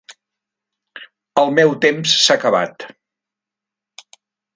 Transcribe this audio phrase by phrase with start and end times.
[1.41, 2.87] El meu temps s'ha acabat.